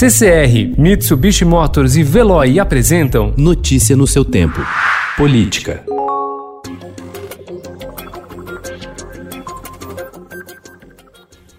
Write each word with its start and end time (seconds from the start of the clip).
CCR, 0.00 0.80
Mitsubishi 0.80 1.44
Motors 1.44 1.94
e 1.94 2.02
Veloy 2.02 2.58
apresentam 2.58 3.34
Notícia 3.36 3.94
no 3.94 4.06
seu 4.06 4.24
tempo. 4.24 4.58
Política. 5.14 5.84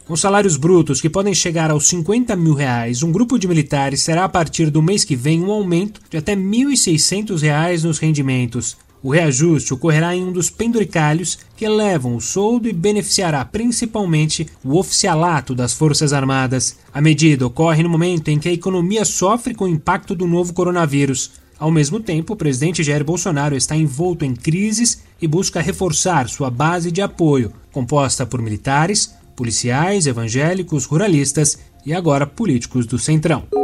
Com 0.08 0.16
salários 0.16 0.58
brutos 0.58 1.00
que 1.00 1.08
podem 1.08 1.36
chegar 1.36 1.70
aos 1.70 1.86
50 1.86 2.36
mil 2.36 2.56
reais, 2.56 3.04
um 3.04 3.12
grupo 3.12 3.38
de 3.38 3.48
militares 3.48 4.02
será 4.02 4.24
a 4.24 4.30
partir 4.30 4.72
do 4.72 4.82
mês 4.82 5.06
que 5.06 5.16
vem 5.16 5.44
um 5.44 5.52
aumento 5.52 6.02
de 6.10 6.18
até 6.18 6.36
1.600 6.36 7.40
reais 7.44 7.84
nos 7.84 8.00
rendimentos. 8.00 8.76
O 9.04 9.10
reajuste 9.10 9.74
ocorrerá 9.74 10.16
em 10.16 10.24
um 10.24 10.32
dos 10.32 10.50
penduricalhos 10.50 11.40
que 11.58 11.66
elevam 11.66 12.16
o 12.16 12.22
soldo 12.22 12.68
e 12.70 12.74
beneficiará 12.74 13.44
principalmente 13.44 14.48
o 14.64 14.78
oficialato 14.78 15.56
das 15.56 15.74
Forças 15.74 16.14
Armadas. 16.14 16.78
A 16.94 17.02
medida 17.02 17.46
ocorre 17.46 17.82
no 17.82 17.90
momento 17.90 18.28
em 18.28 18.38
que 18.38 18.48
a 18.48 18.54
economia 18.54 19.04
sofre 19.04 19.56
com 19.56 19.66
o 19.66 19.70
impacto 19.70 20.14
do 20.14 20.28
novo 20.28 20.54
coronavírus. 20.54 21.32
Ao 21.58 21.72
mesmo 21.72 22.00
tempo, 22.00 22.34
o 22.34 22.36
presidente 22.36 22.84
Jair 22.84 23.04
Bolsonaro 23.04 23.56
está 23.56 23.76
envolto 23.76 24.24
em 24.24 24.36
crises 24.36 25.02
e 25.20 25.28
busca 25.28 25.62
reforçar 25.62 26.30
sua 26.30 26.50
base 26.50 26.92
de 26.92 27.02
apoio, 27.02 27.52
composta 27.72 28.26
por 28.26 28.42
militares, 28.42 29.16
policiais, 29.36 30.06
evangélicos, 30.06 30.86
ruralistas 30.86 31.58
e 31.86 31.94
agora 31.94 32.28
políticos 32.28 32.86
do 32.86 33.00
Centrão. 33.00 33.61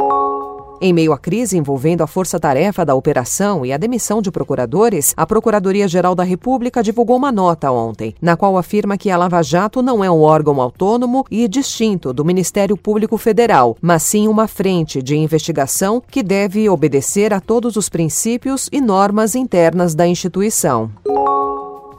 Em 0.80 0.92
meio 0.92 1.12
à 1.12 1.18
crise 1.18 1.58
envolvendo 1.58 2.02
a 2.02 2.06
força-tarefa 2.06 2.84
da 2.84 2.94
operação 2.94 3.66
e 3.66 3.72
a 3.72 3.76
demissão 3.76 4.22
de 4.22 4.30
procuradores, 4.30 5.12
a 5.16 5.26
Procuradoria-Geral 5.26 6.14
da 6.14 6.22
República 6.22 6.84
divulgou 6.84 7.16
uma 7.16 7.32
nota 7.32 7.72
ontem, 7.72 8.14
na 8.22 8.36
qual 8.36 8.56
afirma 8.56 8.96
que 8.96 9.10
a 9.10 9.16
Lava 9.16 9.42
Jato 9.42 9.82
não 9.82 10.04
é 10.04 10.10
um 10.10 10.22
órgão 10.22 10.60
autônomo 10.60 11.24
e 11.30 11.48
distinto 11.48 12.12
do 12.12 12.24
Ministério 12.24 12.76
Público 12.76 13.18
Federal, 13.18 13.76
mas 13.82 14.04
sim 14.04 14.28
uma 14.28 14.46
frente 14.46 15.02
de 15.02 15.16
investigação 15.16 16.00
que 16.08 16.22
deve 16.22 16.68
obedecer 16.68 17.34
a 17.34 17.40
todos 17.40 17.74
os 17.74 17.88
princípios 17.88 18.68
e 18.70 18.80
normas 18.80 19.34
internas 19.34 19.96
da 19.96 20.06
instituição. 20.06 20.90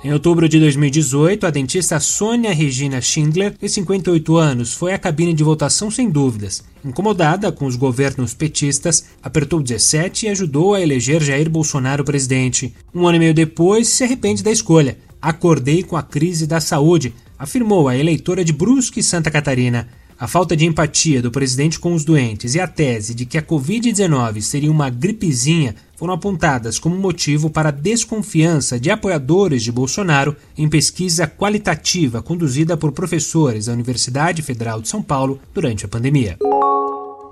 Em 0.01 0.13
outubro 0.13 0.47
de 0.47 0.57
2018, 0.61 1.45
a 1.45 1.49
dentista 1.49 1.99
Sônia 1.99 2.53
Regina 2.53 3.01
Schindler, 3.01 3.53
de 3.59 3.67
58 3.67 4.37
anos, 4.37 4.73
foi 4.73 4.93
à 4.93 4.97
cabine 4.97 5.33
de 5.33 5.43
votação 5.43 5.91
sem 5.91 6.09
dúvidas. 6.09 6.63
Incomodada 6.85 7.51
com 7.51 7.65
os 7.65 7.75
governos 7.75 8.33
petistas, 8.33 9.03
apertou 9.21 9.61
17 9.61 10.25
e 10.25 10.29
ajudou 10.29 10.73
a 10.73 10.79
eleger 10.79 11.21
Jair 11.21 11.49
Bolsonaro 11.49 12.05
presidente. 12.05 12.73
Um 12.95 13.07
ano 13.07 13.17
e 13.17 13.19
meio 13.19 13.33
depois, 13.33 13.89
se 13.89 14.05
arrepende 14.05 14.41
da 14.41 14.51
escolha. 14.51 14.97
Acordei 15.21 15.83
com 15.83 15.97
a 15.97 16.01
crise 16.01 16.47
da 16.47 16.61
saúde, 16.61 17.13
afirmou 17.37 17.89
a 17.89 17.97
eleitora 17.97 18.45
de 18.45 18.53
Brusque, 18.53 19.03
Santa 19.03 19.29
Catarina. 19.29 19.89
A 20.17 20.27
falta 20.27 20.55
de 20.55 20.65
empatia 20.65 21.21
do 21.21 21.29
presidente 21.29 21.77
com 21.77 21.93
os 21.93 22.05
doentes 22.05 22.55
e 22.55 22.59
a 22.61 22.67
tese 22.67 23.13
de 23.13 23.25
que 23.25 23.37
a 23.37 23.41
Covid-19 23.41 24.41
seria 24.41 24.71
uma 24.71 24.89
gripezinha 24.89 25.75
foram 25.99 26.13
apontadas 26.13 26.79
como 26.79 26.95
motivo 26.95 27.49
para 27.49 27.67
a 27.67 27.73
desconfiança 27.73 28.79
de 28.79 28.89
apoiadores 28.89 29.61
de 29.61 29.69
Bolsonaro 29.69 30.33
em 30.57 30.69
pesquisa 30.69 31.27
qualitativa 31.27 32.21
conduzida 32.21 32.77
por 32.77 32.93
professores 32.93 33.65
da 33.65 33.73
Universidade 33.73 34.41
Federal 34.41 34.81
de 34.81 34.87
São 34.87 35.03
Paulo 35.03 35.41
durante 35.53 35.83
a 35.83 35.89
pandemia. 35.89 36.37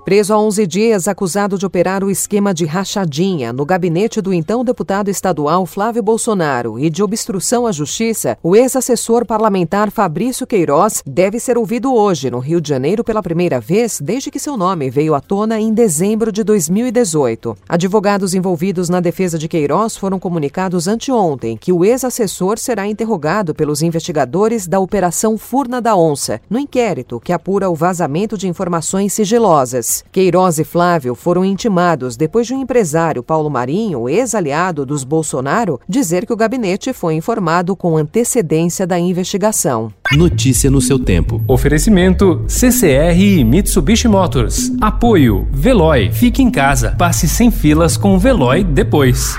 Preso 0.08 0.32
há 0.32 0.40
11 0.40 0.66
dias, 0.66 1.06
acusado 1.06 1.58
de 1.58 1.66
operar 1.66 2.02
o 2.02 2.10
esquema 2.10 2.54
de 2.54 2.64
rachadinha 2.64 3.52
no 3.52 3.66
gabinete 3.66 4.22
do 4.22 4.32
então 4.32 4.64
deputado 4.64 5.10
estadual 5.10 5.66
Flávio 5.66 6.02
Bolsonaro 6.02 6.78
e 6.78 6.88
de 6.88 7.02
obstrução 7.02 7.66
à 7.66 7.72
justiça, 7.72 8.38
o 8.42 8.56
ex-assessor 8.56 9.26
parlamentar 9.26 9.90
Fabrício 9.90 10.46
Queiroz 10.46 11.02
deve 11.06 11.38
ser 11.38 11.58
ouvido 11.58 11.92
hoje 11.92 12.30
no 12.30 12.38
Rio 12.38 12.58
de 12.58 12.70
Janeiro 12.70 13.04
pela 13.04 13.22
primeira 13.22 13.60
vez 13.60 14.00
desde 14.00 14.30
que 14.30 14.38
seu 14.38 14.56
nome 14.56 14.88
veio 14.88 15.14
à 15.14 15.20
tona 15.20 15.60
em 15.60 15.74
dezembro 15.74 16.32
de 16.32 16.42
2018. 16.42 17.54
Advogados 17.68 18.32
envolvidos 18.32 18.88
na 18.88 19.00
defesa 19.00 19.38
de 19.38 19.46
Queiroz 19.46 19.94
foram 19.94 20.18
comunicados 20.18 20.88
anteontem 20.88 21.54
que 21.54 21.70
o 21.70 21.84
ex-assessor 21.84 22.58
será 22.58 22.86
interrogado 22.86 23.54
pelos 23.54 23.82
investigadores 23.82 24.66
da 24.66 24.80
Operação 24.80 25.36
Furna 25.36 25.82
da 25.82 25.94
Onça, 25.94 26.40
no 26.48 26.58
inquérito 26.58 27.20
que 27.20 27.30
apura 27.30 27.68
o 27.68 27.74
vazamento 27.74 28.38
de 28.38 28.48
informações 28.48 29.12
sigilosas. 29.12 29.97
Queiroz 30.10 30.58
e 30.58 30.64
Flávio 30.64 31.14
foram 31.14 31.44
intimados 31.44 32.16
depois 32.16 32.46
de 32.46 32.54
um 32.54 32.60
empresário, 32.60 33.22
Paulo 33.22 33.50
Marinho, 33.50 34.08
ex-aliado 34.08 34.86
dos 34.86 35.04
Bolsonaro, 35.04 35.80
dizer 35.88 36.26
que 36.26 36.32
o 36.32 36.36
gabinete 36.36 36.92
foi 36.92 37.14
informado 37.14 37.76
com 37.76 37.96
antecedência 37.96 38.86
da 38.86 38.98
investigação. 38.98 39.92
Notícia 40.12 40.70
no 40.70 40.80
seu 40.80 40.98
tempo. 40.98 41.42
Oferecimento 41.46 42.44
CCR 42.48 43.18
e 43.18 43.44
Mitsubishi 43.44 44.08
Motors. 44.08 44.72
Apoio 44.80 45.46
Veloy. 45.52 46.10
Fique 46.12 46.42
em 46.42 46.50
casa. 46.50 46.94
Passe 46.98 47.28
sem 47.28 47.50
filas 47.50 47.96
com 47.96 48.14
o 48.14 48.18
Veloy 48.18 48.64
depois. 48.64 49.36